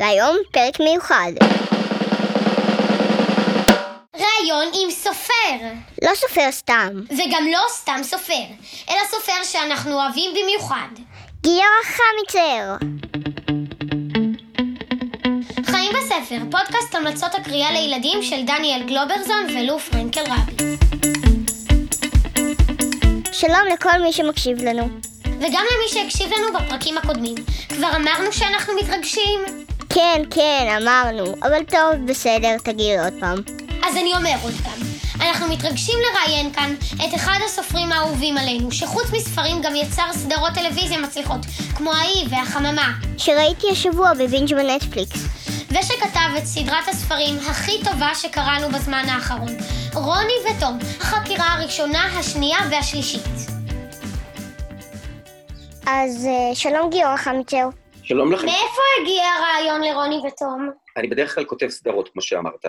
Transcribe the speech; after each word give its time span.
והיום 0.00 0.36
פרק 0.52 0.80
מיוחד. 0.80 1.32
ראיון 4.14 4.64
עם 4.74 4.90
סופר. 4.90 5.66
לא 6.02 6.10
סופר 6.14 6.52
סתם, 6.52 6.88
וגם 7.10 7.46
לא 7.52 7.60
סתם 7.68 8.00
סופר, 8.02 8.44
אלא 8.90 8.98
סופר 9.10 9.32
שאנחנו 9.44 10.02
אוהבים 10.02 10.30
במיוחד. 10.30 10.88
גיורא 11.40 11.82
חמיצר. 11.82 12.86
חיים 15.64 15.92
בספר, 15.92 16.38
פודקאסט 16.50 16.94
המלצות 16.94 17.34
הקריאה 17.34 17.72
לילדים 17.72 18.22
של 18.22 18.44
דניאל 18.44 18.82
גלוברזון 18.82 19.46
ולו 19.48 19.78
פרנקל 19.78 20.20
רבי. 20.20 20.76
שלום 23.32 23.66
לכל 23.74 24.02
מי 24.02 24.12
שמקשיב 24.12 24.62
לנו. 24.62 24.88
וגם 25.24 25.64
למי 25.70 25.88
שהקשיב 25.88 26.32
לנו 26.32 26.58
בפרקים 26.58 26.98
הקודמים. 26.98 27.34
כבר 27.68 27.96
אמרנו 27.96 28.32
שאנחנו 28.32 28.74
מתרגשים? 28.74 29.59
כן, 29.94 30.22
כן, 30.30 30.78
אמרנו, 30.82 31.34
אבל 31.42 31.64
טוב, 31.64 32.06
בסדר, 32.06 32.56
תגיד 32.64 33.00
עוד 33.00 33.12
פעם. 33.20 33.38
אז 33.88 33.96
אני 33.96 34.12
אומר 34.16 34.34
עוד 34.42 34.52
פעם. 34.64 34.80
אנחנו 35.20 35.48
מתרגשים 35.48 35.94
לראיין 35.98 36.52
כאן 36.52 36.74
את 36.94 37.14
אחד 37.14 37.38
הסופרים 37.44 37.92
האהובים 37.92 38.38
עלינו, 38.38 38.72
שחוץ 38.72 39.04
מספרים 39.12 39.62
גם 39.62 39.74
יצר 39.74 40.12
סדרות 40.12 40.52
טלוויזיה 40.54 41.00
מצליחות, 41.00 41.40
כמו 41.76 41.92
האי 41.92 42.24
והחממה. 42.30 42.92
שראיתי 43.18 43.66
השבוע 43.70 44.14
בבינג' 44.14 44.54
בנטפליקס. 44.54 45.26
ושכתב 45.70 46.30
את 46.38 46.44
סדרת 46.44 46.88
הספרים 46.88 47.36
הכי 47.50 47.72
טובה 47.84 48.14
שקראנו 48.14 48.68
בזמן 48.68 49.04
האחרון, 49.08 49.56
רוני 49.94 50.32
ותום, 50.50 50.78
החקירה 51.00 51.54
הראשונה, 51.54 52.04
השנייה 52.18 52.58
והשלישית. 52.70 53.22
אז 55.86 56.26
אה, 56.26 56.54
שלום 56.54 56.90
גיורא 56.90 57.16
חמיצר. 57.16 57.68
שלום 58.10 58.32
לכם. 58.32 58.46
מאיפה 58.46 58.82
הגיע 59.00 59.24
הרעיון 59.24 59.82
לרוני 59.82 60.28
ותום? 60.28 60.70
אני 60.96 61.08
בדרך 61.08 61.34
כלל 61.34 61.44
כותב 61.44 61.68
סדרות, 61.68 62.08
כמו 62.08 62.22
שאמרת, 62.22 62.66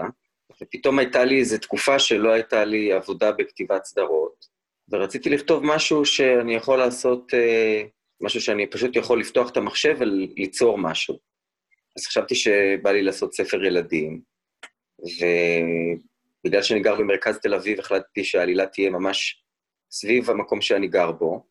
ופתאום 0.62 1.00
הייתה 1.00 1.26
לי 1.26 1.40
איזו 1.40 1.58
תקופה 1.58 2.00
שלא 2.00 2.32
הייתה 2.32 2.66
לי 2.66 2.94
עבודה 2.94 3.32
בכתיבת 3.32 3.86
סדרות, 3.86 4.46
ורציתי 4.92 5.30
לכתוב 5.30 5.64
משהו 5.66 6.06
שאני 6.06 6.56
יכול 6.56 6.78
לעשות, 6.78 7.34
אה, 7.34 7.84
משהו 8.22 8.42
שאני 8.42 8.68
פשוט 8.68 8.96
יכול 8.96 9.20
לפתוח 9.20 9.50
את 9.50 9.58
המחשב 9.58 9.96
וליצור 10.00 10.78
משהו. 10.78 11.20
אז 11.98 12.06
חשבתי 12.06 12.36
שבא 12.36 12.92
לי 12.92 13.02
לעשות 13.02 13.34
ספר 13.34 13.64
ילדים, 13.64 14.22
ובגלל 15.00 16.62
שאני 16.62 16.80
גר 16.80 16.96
במרכז 16.96 17.38
תל 17.38 17.54
אביב, 17.54 17.80
החלטתי 17.80 18.24
שהעלילה 18.24 18.66
תהיה 18.66 18.90
ממש 18.90 19.44
סביב 19.92 20.30
המקום 20.30 20.62
שאני 20.62 20.88
גר 20.88 21.12
בו, 21.12 21.44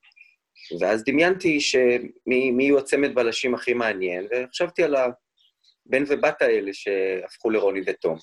ואז 0.81 1.05
דמיינתי 1.05 1.61
שמי 1.61 2.51
מי 2.51 2.65
יהיו 2.65 2.79
הצמד 2.79 3.15
בלשים 3.15 3.55
הכי 3.55 3.75
מעניין, 3.75 4.27
וחשבתי 4.31 4.83
על 4.83 4.97
הבן 4.97 6.05
ובת 6.07 6.43
האלה 6.43 6.71
שהפכו 6.73 7.51
לרוני 7.51 7.81
ותום. 7.87 8.19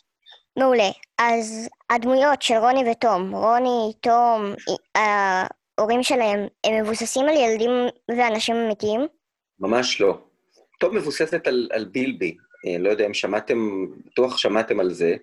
מעולה. 0.57 0.89
אז 1.17 1.69
הדמויות 1.89 2.41
של 2.41 2.55
רוני 2.55 2.91
ותום, 2.91 3.35
רוני, 3.35 3.93
תום, 4.01 4.53
אה, 4.95 5.47
ההורים 5.77 6.03
שלהם, 6.03 6.47
הם 6.63 6.83
מבוססים 6.83 7.25
על 7.29 7.35
ילדים 7.35 7.71
ואנשים 8.17 8.55
אמיתיים? 8.55 9.07
ממש 9.59 10.01
לא. 10.01 10.17
טוב 10.79 10.93
מבוססת 10.93 11.47
על, 11.47 11.69
על 11.71 11.85
בילבי, 11.85 12.37
אה, 12.67 12.77
לא 12.79 12.89
יודע 12.89 13.05
אם 13.05 13.13
שמעתם, 13.13 13.85
בטוח 14.05 14.37
שמעתם 14.37 14.79
על 14.79 14.93
זה, 14.93 15.15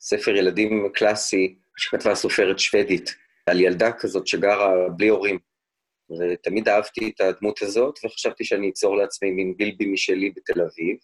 ספר 0.00 0.36
ילדים 0.36 0.88
קלאסי 0.94 1.54
שכתבה 1.76 2.14
סופרת 2.14 2.58
שוודית, 2.58 3.14
על 3.46 3.60
ילדה 3.60 3.92
כזאת 3.92 4.26
שגרה 4.26 4.88
בלי 4.96 5.08
הורים. 5.08 5.38
ותמיד 6.10 6.68
אהבתי 6.68 7.12
את 7.14 7.20
הדמות 7.20 7.62
הזאת, 7.62 7.98
וחשבתי 8.04 8.44
שאני 8.44 8.70
אצור 8.70 8.96
לעצמי 8.96 9.30
מין 9.30 9.54
בילבי 9.56 9.86
משלי 9.86 10.30
בתל 10.30 10.60
אביב, 10.60 10.96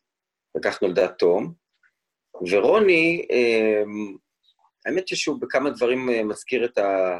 וכך 0.56 0.82
נולדה 0.82 1.08
תום. 1.08 1.52
ורוני, 2.50 3.26
אה, 3.30 3.82
האמת 4.86 5.08
ששוב, 5.08 5.40
בכמה 5.40 5.70
דברים 5.70 6.10
אה, 6.10 6.24
מזכיר 6.24 6.64
את, 6.64 6.78
ה... 6.78 7.18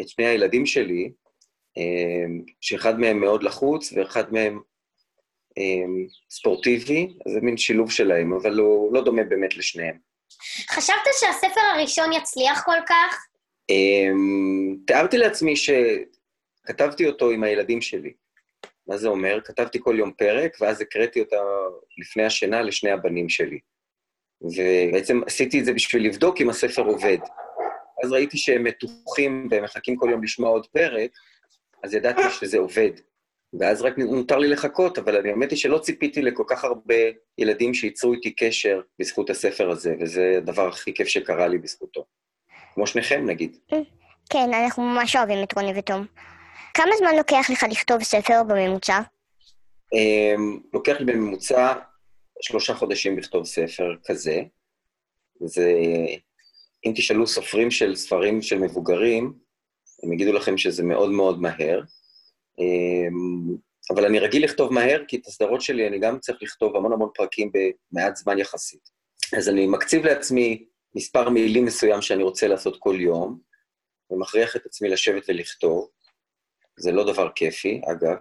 את 0.00 0.08
שני 0.08 0.26
הילדים 0.26 0.66
שלי, 0.66 1.12
אה, 1.78 2.42
שאחד 2.60 3.00
מהם 3.00 3.20
מאוד 3.20 3.42
לחוץ 3.42 3.92
ואחד 3.92 4.32
מהם 4.32 4.60
אה, 5.58 6.04
ספורטיבי, 6.30 7.14
אז 7.26 7.32
זה 7.32 7.40
מין 7.40 7.56
שילוב 7.56 7.90
שלהם, 7.90 8.32
אבל 8.32 8.58
הוא 8.58 8.94
לא 8.94 9.04
דומה 9.04 9.24
באמת 9.24 9.56
לשניהם. 9.56 9.96
חשבת 10.70 10.96
שהספר 11.20 11.60
הראשון 11.74 12.12
יצליח 12.12 12.62
כל 12.64 12.80
כך? 12.88 13.26
תיארתי 14.86 15.18
לעצמי 15.18 15.56
שכתבתי 16.62 17.06
אותו 17.06 17.30
עם 17.30 17.44
הילדים 17.44 17.80
שלי. 17.80 18.12
מה 18.86 18.96
זה 18.96 19.08
אומר? 19.08 19.40
כתבתי 19.44 19.78
כל 19.82 19.94
יום 19.98 20.12
פרק, 20.12 20.56
ואז 20.60 20.80
הקראתי 20.80 21.20
אותה 21.20 21.36
לפני 21.98 22.24
השינה 22.24 22.62
לשני 22.62 22.90
הבנים 22.90 23.28
שלי. 23.28 23.58
ובעצם 24.42 25.20
עשיתי 25.26 25.60
את 25.60 25.64
זה 25.64 25.72
בשביל 25.72 26.06
לבדוק 26.06 26.40
אם 26.40 26.50
הספר 26.50 26.82
עובד. 26.82 27.18
אז 28.04 28.12
ראיתי 28.12 28.38
שהם 28.38 28.64
מתוחים 28.64 29.48
והם 29.50 29.64
מחכים 29.64 29.96
כל 29.96 30.08
יום 30.10 30.22
לשמוע 30.22 30.50
עוד 30.50 30.66
פרק, 30.66 31.10
אז 31.84 31.94
ידעתי 31.94 32.22
שזה 32.30 32.58
עובד. 32.58 32.90
ואז 33.60 33.82
רק 33.82 33.98
נותר 33.98 34.38
לי 34.38 34.48
לחכות, 34.48 34.98
אבל 34.98 35.16
אני 35.16 35.30
האמת 35.30 35.50
היא 35.50 35.58
שלא 35.58 35.78
ציפיתי 35.78 36.22
לכל 36.22 36.44
כך 36.46 36.64
הרבה 36.64 36.94
ילדים 37.38 37.74
שייצרו 37.74 38.12
איתי 38.12 38.34
קשר 38.34 38.80
בזכות 38.98 39.30
הספר 39.30 39.70
הזה, 39.70 39.94
וזה 40.00 40.34
הדבר 40.36 40.68
הכי 40.68 40.94
כיף 40.94 41.08
שקרה 41.08 41.48
לי 41.48 41.58
בזכותו. 41.58 42.04
כמו 42.74 42.86
שניכם, 42.86 43.26
נגיד. 43.26 43.56
כן, 44.30 44.54
אנחנו 44.54 44.82
ממש 44.82 45.16
אוהבים 45.16 45.42
את 45.42 45.52
רוני 45.52 45.78
ותום. 45.78 46.06
כמה 46.74 46.96
זמן 46.98 47.16
לוקח 47.16 47.46
לך 47.52 47.64
לכתוב 47.70 48.02
ספר 48.02 48.42
בממוצע? 48.48 49.00
אמ, 49.94 50.60
לוקח 50.74 50.96
לי 50.98 51.04
בממוצע 51.04 51.74
שלושה 52.40 52.74
חודשים 52.74 53.18
לכתוב 53.18 53.46
ספר 53.46 53.94
כזה. 54.04 54.42
זה, 55.44 55.72
אם 56.86 56.92
תשאלו 56.96 57.26
סופרים 57.26 57.70
של 57.70 57.96
ספרים 57.96 58.42
של 58.42 58.58
מבוגרים, 58.58 59.32
הם 60.02 60.12
יגידו 60.12 60.32
לכם 60.32 60.58
שזה 60.58 60.82
מאוד 60.82 61.10
מאוד 61.10 61.40
מהר. 61.40 61.80
אמ, 62.58 63.56
אבל 63.90 64.04
אני 64.04 64.18
רגיל 64.18 64.44
לכתוב 64.44 64.72
מהר, 64.72 65.04
כי 65.08 65.16
את 65.16 65.26
הסדרות 65.26 65.60
שלי 65.60 65.88
אני 65.88 65.98
גם 65.98 66.18
צריך 66.18 66.42
לכתוב 66.42 66.76
המון 66.76 66.92
המון 66.92 67.08
פרקים 67.14 67.52
במעט 67.52 68.16
זמן 68.16 68.38
יחסית. 68.38 68.90
אז 69.38 69.48
אני 69.48 69.66
מקציב 69.66 70.06
לעצמי 70.06 70.64
מספר 70.94 71.28
מילים 71.28 71.64
מסוים 71.64 72.02
שאני 72.02 72.22
רוצה 72.22 72.48
לעשות 72.48 72.76
כל 72.78 72.96
יום, 73.00 73.38
ומכריח 74.10 74.56
את 74.56 74.66
עצמי 74.66 74.88
לשבת 74.88 75.22
ולכתוב. 75.28 75.88
זה 76.80 76.92
לא 76.92 77.12
דבר 77.12 77.28
כיפי, 77.34 77.80
אגב. 77.92 78.16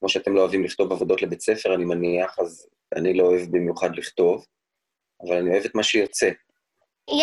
כמו 0.00 0.08
שאתם 0.08 0.34
לא 0.34 0.40
אוהבים 0.40 0.64
לכתוב 0.64 0.92
עבודות 0.92 1.22
לבית 1.22 1.40
ספר, 1.40 1.74
אני 1.74 1.84
מניח, 1.84 2.38
אז 2.38 2.68
אני 2.96 3.14
לא 3.14 3.24
אוהב 3.24 3.42
במיוחד 3.50 3.96
לכתוב, 3.96 4.46
אבל 5.22 5.36
אני 5.36 5.50
אוהב 5.50 5.64
את 5.64 5.74
מה 5.74 5.82
שיוצא. 5.82 6.30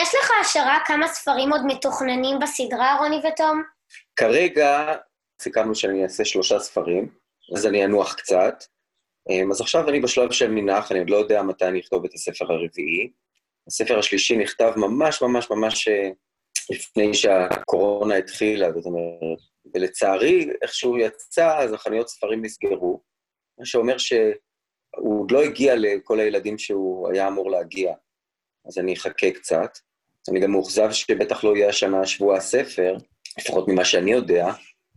יש 0.01 0.15
לך 0.15 0.31
השערה 0.41 0.79
כמה 0.85 1.07
ספרים 1.07 1.51
עוד 1.51 1.61
מתוכננים 1.65 2.39
בסדרה, 2.39 2.97
רוני 2.99 3.15
ותום? 3.15 3.63
כרגע 4.15 4.95
סיכמנו 5.41 5.75
שאני 5.75 6.03
אעשה 6.03 6.25
שלושה 6.25 6.59
ספרים, 6.59 7.09
אז 7.55 7.65
אני 7.65 7.85
אנוח 7.85 8.13
קצת. 8.13 8.63
אמ, 9.29 9.51
אז 9.51 9.61
עכשיו 9.61 9.89
אני 9.89 9.99
בשלב 9.99 10.31
של 10.31 10.51
מנח, 10.51 10.91
אני 10.91 10.99
עוד 10.99 11.09
לא 11.09 11.15
יודע 11.15 11.41
מתי 11.41 11.65
אני 11.65 11.79
אכתוב 11.79 12.05
את 12.05 12.13
הספר 12.13 12.45
הרביעי. 12.53 13.11
הספר 13.67 13.99
השלישי 13.99 14.37
נכתב 14.37 14.73
ממש 14.75 15.21
ממש 15.21 15.49
ממש 15.51 15.87
אה, 15.87 16.09
לפני 16.71 17.13
שהקורונה 17.13 18.15
התחילה, 18.15 18.71
זאת 18.71 18.85
אומרת, 18.85 19.39
ולצערי, 19.73 20.49
איכשהו 20.61 20.97
יצא, 20.97 21.57
אז 21.57 21.73
החנויות 21.73 22.09
ספרים 22.09 22.45
נסגרו, 22.45 23.01
מה 23.59 23.65
שאומר 23.65 23.97
שהוא 23.97 25.19
עוד 25.19 25.31
לא 25.31 25.43
הגיע 25.43 25.73
לכל 25.77 26.19
הילדים 26.19 26.57
שהוא 26.57 27.09
היה 27.11 27.27
אמור 27.27 27.51
להגיע, 27.51 27.93
אז 28.65 28.77
אני 28.77 28.93
אחכה 28.93 29.31
קצת. 29.31 29.69
אני 30.29 30.39
גם 30.39 30.51
מאוכזב 30.51 30.91
שבטח 30.91 31.43
לא 31.43 31.55
יהיה 31.55 31.69
השנה 31.69 32.05
שבוע 32.05 32.37
הספר, 32.37 32.95
לפחות 33.39 33.67
ממה 33.67 33.85
שאני 33.85 34.11
יודע, 34.11 34.47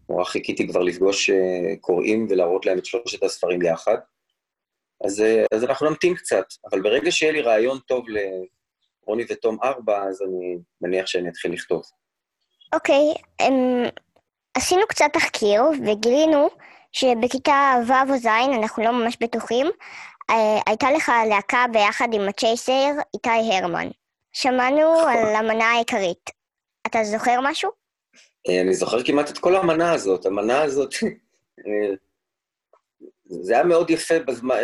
נורא 0.08 0.24
חיכיתי 0.24 0.68
כבר 0.68 0.80
לפגוש 0.80 1.30
uh, 1.30 1.34
קוראים 1.80 2.26
ולהראות 2.30 2.66
להם 2.66 2.78
את 2.78 2.86
שלושת 2.86 3.22
הספרים 3.22 3.62
יחד. 3.62 3.96
אז, 5.04 5.20
uh, 5.20 5.56
אז 5.56 5.64
אנחנו 5.64 5.90
נמתין 5.90 6.14
קצת, 6.14 6.44
אבל 6.70 6.82
ברגע 6.82 7.10
שיהיה 7.10 7.32
לי 7.32 7.40
רעיון 7.40 7.78
טוב 7.86 8.04
לרוני 9.02 9.24
ותום 9.30 9.56
ארבע, 9.62 10.02
אז 10.02 10.22
אני 10.22 10.58
מניח 10.80 11.06
שאני 11.06 11.28
אתחיל 11.28 11.52
לכתוב. 11.52 11.82
אוקיי, 12.72 13.14
הם... 13.40 13.84
עשינו 14.54 14.82
קצת 14.88 15.06
תחקיר 15.12 15.62
וגילינו 15.86 16.48
שבכיתה 16.92 17.74
ו' 17.86 18.12
או 18.12 18.18
ז', 18.18 18.26
אנחנו 18.26 18.82
לא 18.84 18.92
ממש 18.92 19.16
בטוחים, 19.20 19.66
אה, 20.30 20.60
הייתה 20.66 20.90
לך 20.90 21.12
להקה 21.28 21.64
ביחד 21.72 22.08
עם 22.12 22.28
הצ'ייסר 22.28 22.90
איתי 23.14 23.56
הרמן. 23.56 23.88
שמענו 24.32 24.92
על 24.92 25.34
המנה 25.34 25.64
העיקרית. 25.64 26.30
אתה 26.86 27.04
זוכר 27.04 27.40
משהו? 27.42 27.70
אה, 28.48 28.60
אני 28.60 28.74
זוכר 28.74 29.04
כמעט 29.04 29.30
את 29.30 29.38
כל 29.38 29.56
המנה 29.56 29.92
הזאת. 29.92 30.26
המנה 30.26 30.62
הזאת, 30.62 30.94
אה, 31.66 31.94
זה 33.24 33.54
היה 33.54 33.64
מאוד 33.64 33.90
יפה 33.90 34.18
בזמן, 34.18 34.56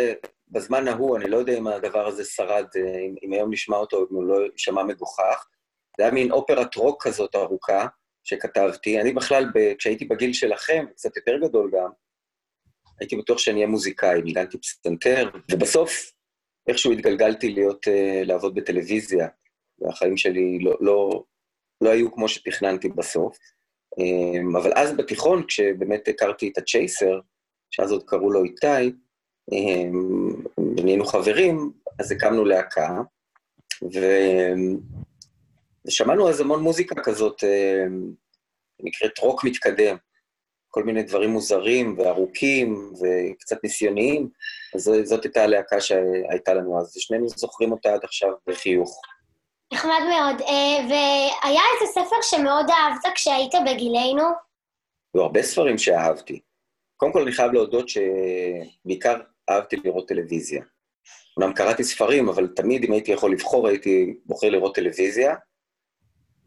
בזמן 0.51 0.87
ההוא, 0.87 1.17
אני 1.17 1.29
לא 1.29 1.37
יודע 1.37 1.57
אם 1.57 1.67
הדבר 1.67 2.07
הזה 2.07 2.23
שרד, 2.23 2.65
אם, 2.75 3.15
אם 3.23 3.33
היום 3.33 3.53
נשמע 3.53 3.77
אותו, 3.77 4.07
אם 4.11 4.15
הוא 4.15 4.23
לא 4.23 4.45
יישמע 4.51 4.83
מגוחך. 4.83 5.47
זה 5.97 6.03
היה 6.03 6.11
מין 6.11 6.31
אופרת 6.31 6.75
רוק 6.75 7.07
כזאת 7.07 7.35
ארוכה, 7.35 7.87
שכתבתי. 8.23 9.01
אני 9.01 9.13
בכלל, 9.13 9.45
ב, 9.53 9.73
כשהייתי 9.73 10.05
בגיל 10.05 10.33
שלכם, 10.33 10.85
קצת 10.95 11.17
יותר 11.17 11.37
גדול 11.37 11.71
גם, 11.73 11.89
הייתי 12.99 13.15
בטוח 13.15 13.37
שאני 13.37 13.55
אהיה 13.55 13.67
מוזיקאי, 13.67 14.21
ניגנתי 14.21 14.57
פסנתר, 14.57 15.29
ובסוף 15.51 16.11
איכשהו 16.67 16.91
התגלגלתי 16.91 17.49
להיות, 17.49 17.87
uh, 17.87 18.25
לעבוד 18.25 18.55
בטלוויזיה, 18.55 19.27
והחיים 19.79 20.17
שלי 20.17 20.59
לא, 20.59 20.77
לא, 20.79 21.23
לא 21.81 21.89
היו 21.89 22.13
כמו 22.13 22.29
שתכננתי 22.29 22.89
בסוף. 22.89 23.37
Um, 23.99 24.57
אבל 24.57 24.71
אז 24.75 24.97
בתיכון, 24.97 25.43
כשבאמת 25.47 26.07
הכרתי 26.07 26.49
את 26.49 26.57
הצ'ייסר, 26.57 27.19
שאז 27.71 27.91
עוד 27.91 28.03
קראו 28.07 28.31
לו 28.31 28.43
איתי, 28.43 28.91
ונהיינו 30.57 31.05
חברים, 31.05 31.71
אז 31.99 32.11
הקמנו 32.11 32.45
להקה, 32.45 33.01
ו... 33.83 33.99
ושמענו 35.87 36.29
אז 36.29 36.39
המון 36.41 36.61
מוזיקה 36.61 36.95
כזאת, 37.03 37.43
נקראת 38.83 39.19
רוק 39.19 39.43
מתקדם. 39.43 39.97
כל 40.69 40.83
מיני 40.83 41.03
דברים 41.03 41.29
מוזרים 41.29 41.95
וארוכים 41.97 42.91
וקצת 42.93 43.63
ניסיוניים, 43.63 44.29
אז 44.75 44.91
זאת 45.03 45.23
הייתה 45.23 45.43
הלהקה 45.43 45.81
שהייתה 45.81 46.53
לנו 46.53 46.79
אז, 46.79 46.97
ושנינו 46.97 47.29
זוכרים 47.29 47.71
אותה 47.71 47.93
עד 47.93 48.03
עכשיו 48.03 48.29
בחיוך. 48.47 49.01
נחמד 49.73 50.01
מאוד. 50.09 50.41
אה, 50.41 50.85
והיה 50.89 51.61
איזה 51.73 51.91
ספר 51.91 52.21
שמאוד 52.21 52.65
אהבת 52.69 53.15
כשהיית 53.15 53.51
בגילנו? 53.65 54.23
היו 55.13 55.23
הרבה 55.23 55.43
ספרים 55.43 55.77
שאהבתי. 55.77 56.39
קודם 56.97 57.13
כל, 57.13 57.21
אני 57.21 57.31
חייב 57.31 57.51
להודות 57.51 57.85
שבעיקר 57.89 59.15
אהבתי 59.49 59.75
לראות 59.75 60.07
טלוויזיה. 60.07 60.63
אומנם 61.37 61.53
קראתי 61.53 61.83
ספרים, 61.83 62.29
אבל 62.29 62.47
תמיד 62.55 62.83
אם 62.83 62.91
הייתי 62.91 63.11
יכול 63.11 63.31
לבחור, 63.31 63.67
הייתי 63.67 64.13
בוחר 64.25 64.49
לראות 64.49 64.75
טלוויזיה. 64.75 65.35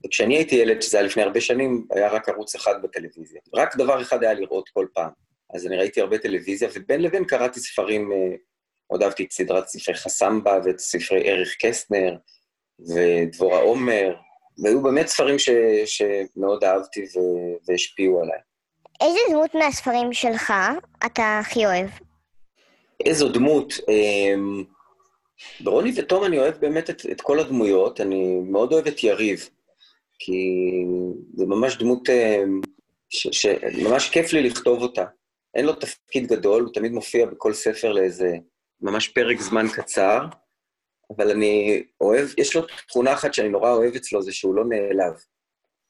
וכשאני 0.06 0.37
הייתי 0.37 0.55
ילד, 0.55 0.82
שזה 0.82 0.99
היה 0.99 1.06
לפני 1.06 1.23
הרבה 1.23 1.41
שנים, 1.41 1.87
היה 1.91 2.08
רק 2.08 2.29
ערוץ 2.29 2.55
אחד 2.55 2.82
בטלוויזיה. 2.82 3.41
רק 3.55 3.76
דבר 3.76 4.02
אחד 4.02 4.23
היה 4.23 4.35
לראות 4.35 4.69
כל 4.69 4.87
פעם. 4.94 5.11
אז 5.55 5.67
אני 5.67 5.76
ראיתי 5.76 6.00
הרבה 6.00 6.19
טלוויזיה, 6.19 6.69
ובין 6.75 7.02
לבין 7.02 7.25
קראתי 7.25 7.61
ספרים, 7.61 8.12
אה, 8.12 8.37
עוד 8.87 9.02
אהבתי 9.02 9.25
את 9.25 9.32
סדרת 9.32 9.69
ספרי 9.69 9.94
חסמבה 9.94 10.58
ואת 10.64 10.79
ספרי 10.79 11.29
ערך 11.29 11.56
קסטנר 11.61 12.17
ודבורה 12.94 13.58
עומר, 13.58 14.14
והיו 14.64 14.82
באמת 14.82 15.06
ספרים 15.06 15.38
ש, 15.38 15.50
שמאוד 15.85 16.64
אהבתי 16.64 17.02
ו, 17.02 17.19
והשפיעו 17.69 18.23
עליי. 18.23 18.38
איזה 19.00 19.19
דמות 19.31 19.55
מהספרים 19.55 20.12
שלך 20.12 20.52
אתה 21.06 21.38
הכי 21.38 21.67
אוהב? 21.67 21.91
איזו 23.06 23.29
דמות? 23.29 23.75
אמ, 23.88 24.64
ברוני 25.61 25.93
ותום 25.97 26.25
אני 26.25 26.38
אוהב 26.38 26.55
באמת 26.55 26.91
את, 26.91 27.02
את 27.11 27.20
כל 27.20 27.41
הדמויות, 27.41 28.00
אני 28.00 28.41
מאוד 28.41 28.73
אוהב 28.73 28.87
את 28.87 29.05
יריב. 29.05 29.49
כי 30.19 30.61
זה 31.35 31.47
ממש 31.47 31.76
דמות 31.76 32.11
אה, 32.11 32.43
שממש 33.11 34.11
כיף 34.11 34.32
לי 34.32 34.43
לכתוב 34.43 34.82
אותה. 34.82 35.05
אין 35.55 35.67
לו 35.67 35.73
תפקיד 35.73 36.26
גדול, 36.26 36.62
הוא 36.62 36.73
תמיד 36.73 36.93
מופיע 36.93 37.26
בכל 37.26 37.52
ספר 37.52 37.93
לאיזה 37.93 38.37
ממש 38.81 39.08
פרק 39.08 39.41
זמן 39.41 39.67
קצר, 39.76 40.19
אבל 41.17 41.31
אני 41.31 41.82
אוהב, 42.00 42.29
יש 42.38 42.56
לו 42.56 42.62
תכונה 42.88 43.12
אחת 43.12 43.35
שאני 43.35 43.49
נורא 43.49 43.73
אוהב 43.73 43.94
אצלו, 43.94 44.23
זה 44.23 44.32
שהוא 44.32 44.55
לא 44.55 44.64
נעלב. 44.64 45.12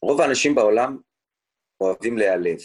רוב 0.03 0.21
האנשים 0.21 0.55
בעולם 0.55 0.99
אוהבים 1.81 2.19
להיעלב. 2.19 2.59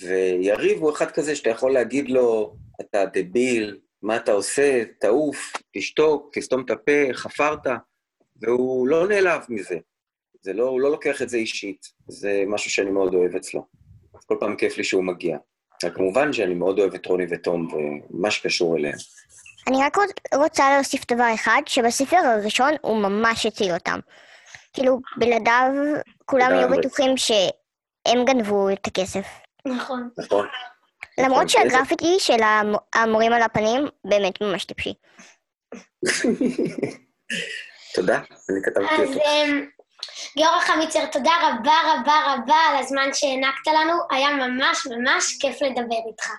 ויריב 0.00 0.78
הוא 0.78 0.90
אחד 0.90 1.10
כזה 1.10 1.36
שאתה 1.36 1.50
יכול 1.50 1.72
להגיד 1.72 2.10
לו, 2.10 2.56
אתה 2.80 3.04
דביל, 3.04 3.78
מה 4.02 4.16
אתה 4.16 4.32
עושה, 4.32 4.82
תעוף, 5.00 5.52
תשתוק, 5.72 6.30
תסתום 6.34 6.64
את 6.64 6.70
הפה, 6.70 7.12
חפרת, 7.12 7.66
והוא 8.42 8.88
לא 8.88 9.08
נעלב 9.08 9.40
מזה. 9.48 9.76
זה 10.40 10.52
לא, 10.52 10.68
הוא 10.68 10.80
לא 10.80 10.90
לוקח 10.90 11.22
את 11.22 11.28
זה 11.28 11.36
אישית, 11.36 11.86
זה 12.08 12.42
משהו 12.46 12.70
שאני 12.70 12.90
מאוד 12.90 13.14
אוהב 13.14 13.36
אצלו. 13.36 13.66
כל 14.26 14.36
פעם 14.40 14.56
כיף 14.56 14.76
לי 14.76 14.84
שהוא 14.84 15.04
מגיע. 15.04 15.38
כמובן 15.94 16.32
שאני 16.32 16.54
מאוד 16.54 16.78
אוהב 16.78 16.94
את 16.94 17.06
רוני 17.06 17.24
ותום 17.30 17.68
ומה 17.72 18.30
שקשור 18.30 18.76
אליהם. 18.76 18.96
אני 19.68 19.76
רק 19.84 19.96
רוצה 20.34 20.74
להוסיף 20.74 21.12
דבר 21.12 21.34
אחד, 21.34 21.62
שבספר 21.66 22.16
הראשון 22.16 22.72
הוא 22.80 22.96
ממש 22.96 23.46
הציל 23.46 23.74
אותם. 23.74 23.98
כאילו, 24.72 25.00
בלעדיו 25.16 25.70
כולם 26.24 26.52
היו 26.52 26.68
בטוחים 26.68 27.16
שהם 27.16 28.24
גנבו 28.24 28.70
את 28.70 28.86
הכסף. 28.86 29.26
נכון. 29.66 30.08
נכון. 30.18 30.46
למרות 31.18 31.44
נכון, 31.44 31.48
שהגרפיטי 31.48 32.16
של 32.18 32.42
המורים 32.94 33.32
על 33.32 33.42
הפנים 33.42 33.86
באמת 34.04 34.42
ממש 34.42 34.64
טיפשי. 34.64 34.94
תודה, 37.94 38.20
אני 38.50 38.62
כתבתי 38.64 39.02
אותו. 39.02 39.20
אמ, 39.20 39.66
גיורא 40.36 40.60
חמיצר, 40.60 41.06
תודה 41.06 41.30
רבה 41.42 41.72
רבה 41.84 42.34
רבה 42.34 42.54
על 42.54 42.76
הזמן 42.76 43.08
שהענקת 43.12 43.66
לנו, 43.66 43.92
היה 44.10 44.30
ממש 44.30 44.86
ממש 44.86 45.36
כיף 45.40 45.62
לדבר 45.62 45.96
איתך. 46.08 46.30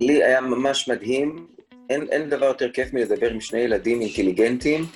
לי 0.00 0.24
היה 0.24 0.40
ממש 0.40 0.88
מדהים, 0.88 1.46
אין, 1.90 2.06
אין 2.10 2.30
דבר 2.30 2.46
יותר 2.46 2.72
כיף 2.72 2.92
מלדבר 2.92 3.30
עם 3.30 3.40
שני 3.40 3.58
ילדים 3.58 4.00
אינטליגנטים. 4.00 4.86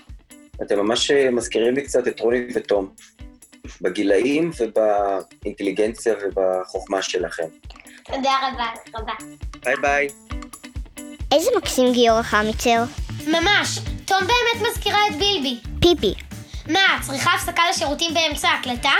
אתם 0.62 0.78
ממש 0.78 1.10
אה, 1.10 1.30
מזכירים 1.30 1.74
לי 1.74 1.82
קצת 1.82 2.08
את 2.08 2.20
רוני 2.20 2.46
ותום, 2.54 2.94
בגילאים 3.80 4.50
ובאינטליגנציה 4.60 6.14
ובחוכמה 6.22 7.02
שלכם. 7.02 7.46
תודה 8.14 8.38
רבה 8.42 8.66
רבה. 8.94 9.12
ביי 9.64 9.76
ביי. 9.82 10.08
איזה 11.32 11.50
מקסים 11.56 11.92
גיורא 11.92 12.22
חמיצר. 12.22 12.82
ממש, 13.26 13.78
תום 14.04 14.18
באמת 14.20 14.68
מזכירה 14.70 14.98
את 15.10 15.16
בילבי. 15.16 15.60
פיפי. 15.80 16.14
מה, 16.68 16.98
צריכה 17.00 17.30
הפסקה 17.34 17.62
לשירותים 17.70 18.14
באמצע 18.14 18.48
ההקלטה? 18.48 18.90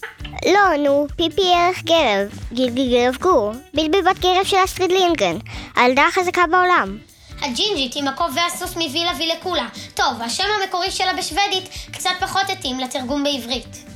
לא, 0.46 0.76
נו, 0.84 1.06
פיפי 1.16 1.54
אורך 1.54 1.82
גרב, 1.82 2.28
גילגי 2.52 2.88
גרב 2.90 3.16
גור, 3.16 3.52
בילבי 3.74 4.02
בת 4.02 4.18
גרב 4.18 4.44
של 4.44 4.56
אסטריד 4.64 4.92
לינגרן, 4.92 5.36
הילדה 5.76 6.06
החזקה 6.06 6.42
בעולם. 6.50 6.98
הג'ינג'ית 7.42 7.96
עם 7.96 8.08
הכובע 8.08 8.42
והסוס 8.42 8.76
מווילה 8.76 9.10
וילקולה. 9.18 9.66
טוב, 9.94 10.22
השם 10.24 10.44
המקורי 10.60 10.90
שלה 10.90 11.12
בשוודית 11.12 11.68
קצת 11.92 12.10
פחות 12.20 12.50
התאים 12.50 12.80
לתרגום 12.80 13.24
בעברית. 13.24 13.89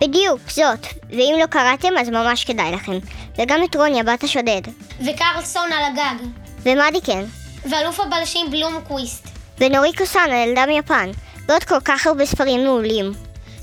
בדיוק, 0.00 0.40
זאת. 0.50 0.86
ואם 1.10 1.34
לא 1.40 1.46
קראתם, 1.46 1.88
אז 2.00 2.08
ממש 2.08 2.44
כדאי 2.44 2.72
לכם. 2.72 2.98
וגם 3.38 3.64
את 3.64 3.76
רוניה, 3.76 4.02
בת 4.02 4.24
השודד. 4.24 4.60
וקרלסון 5.00 5.72
על 5.72 5.84
הגג. 5.84 6.24
ומדיקן. 6.62 7.24
ואלוף 7.64 8.00
הבלשים 8.00 8.50
בלום 8.50 8.80
קוויסט. 8.88 9.26
ונוריקו 9.58 10.06
סאן, 10.06 10.30
הילדה 10.30 10.66
מיפן. 10.66 11.10
ועוד 11.48 11.64
כל 11.64 11.80
כך 11.84 12.06
הרבה 12.06 12.26
ספרים 12.26 12.64
מעולים. 12.64 13.12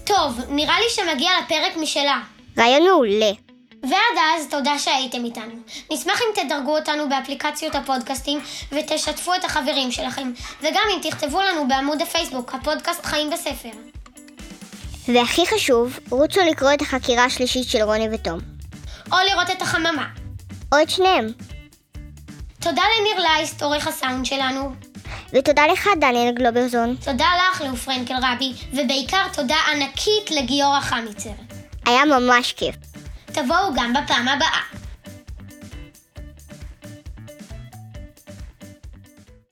טוב, 0.04 0.40
נראה 0.50 0.80
לי 0.80 0.86
שמגיע 0.90 1.32
לפרק 1.44 1.78
משלה. 1.78 2.20
רעיון 2.58 2.84
מעולה. 2.84 3.32
ועד 3.84 4.18
אז, 4.36 4.48
תודה 4.50 4.80
שהייתם 4.80 5.26
איתנו. 5.26 5.54
נשמח 5.92 6.22
אם 6.22 6.44
תדרגו 6.44 6.78
אותנו 6.78 7.10
באפליקציות 7.10 7.76
הפודקאסטים 7.76 8.40
ותשתפו 8.72 9.36
את 9.36 9.44
החברים 9.44 9.92
שלכם, 9.92 10.32
וגם 10.62 10.82
אם 10.96 11.10
תכתבו 11.10 11.42
לנו 11.42 11.68
בעמוד 11.68 12.02
הפייסבוק, 12.02 12.54
הפודקאסט 12.56 13.06
חיים 13.06 13.30
בספר. 13.30 13.70
והכי 15.14 15.42
חשוב, 15.56 16.00
רוצו 16.10 16.42
לקרוא 16.50 16.74
את 16.74 16.82
החקירה 16.82 17.26
השלישית 17.26 17.70
של 17.70 17.82
רוני 17.82 18.08
ותום. 18.12 18.40
או 19.12 19.18
לראות 19.32 19.50
את 19.50 19.62
החממה. 19.62 20.08
או 20.72 20.82
את 20.82 20.90
שניהם. 20.90 21.28
תודה 22.60 22.82
לניר 23.00 23.20
לייסט, 23.20 23.64
עורך 23.64 23.88
הסאונד 23.88 24.26
שלנו. 24.26 24.74
ותודה 25.34 25.68
לך, 25.68 25.90
דניאל 26.00 26.34
גלוברזון. 26.34 26.96
תודה 26.96 27.26
לך, 27.40 27.62
לאו 27.62 27.76
פרנקל 27.76 28.14
רבי, 28.16 28.54
ובעיקר 28.74 29.24
תודה 29.34 29.56
ענקית 29.72 30.32
לגיורא 30.32 30.80
חמיצר. 30.80 31.30
היה 31.86 32.06
ממש 32.06 32.54
כיף. 32.54 32.76
תבואו 33.26 33.74
גם 33.76 33.94
בפעם 33.94 34.28
הבאה. 34.28 34.77